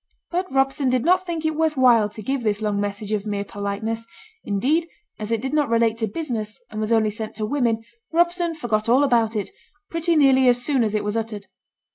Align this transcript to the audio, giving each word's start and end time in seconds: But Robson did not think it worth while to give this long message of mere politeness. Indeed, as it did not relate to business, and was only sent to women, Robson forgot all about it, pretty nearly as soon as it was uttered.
But 0.31 0.51
Robson 0.51 0.89
did 0.89 1.05
not 1.05 1.27
think 1.27 1.45
it 1.45 1.53
worth 1.55 1.77
while 1.77 2.09
to 2.09 2.23
give 2.23 2.43
this 2.43 2.59
long 2.59 2.81
message 2.81 3.11
of 3.11 3.27
mere 3.27 3.45
politeness. 3.45 4.07
Indeed, 4.43 4.89
as 5.19 5.29
it 5.29 5.43
did 5.43 5.53
not 5.53 5.69
relate 5.69 5.99
to 5.99 6.07
business, 6.07 6.59
and 6.71 6.81
was 6.81 6.91
only 6.91 7.11
sent 7.11 7.35
to 7.35 7.45
women, 7.45 7.83
Robson 8.11 8.55
forgot 8.55 8.89
all 8.89 9.03
about 9.03 9.35
it, 9.35 9.51
pretty 9.91 10.15
nearly 10.15 10.47
as 10.49 10.59
soon 10.59 10.83
as 10.83 10.95
it 10.95 11.03
was 11.03 11.15
uttered. 11.15 11.45